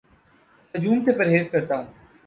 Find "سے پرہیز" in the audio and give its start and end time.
1.05-1.49